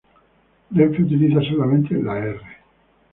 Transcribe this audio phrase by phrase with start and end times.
[0.71, 2.41] Renfe utiliza solamente la "R".